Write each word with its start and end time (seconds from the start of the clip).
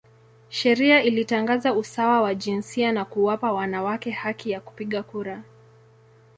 Sheria 0.49 1.03
ilitangaza 1.03 1.73
usawa 1.73 2.21
wa 2.21 2.35
jinsia 2.35 2.91
na 2.91 3.05
kuwapa 3.05 3.51
wanawake 3.51 4.11
haki 4.11 4.51
ya 4.51 4.61
kupiga 4.61 5.03
kura. 5.03 5.43